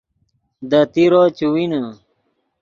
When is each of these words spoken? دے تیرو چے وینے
دے 0.69 0.79
تیرو 0.93 1.23
چے 1.37 1.45
وینے 1.53 1.81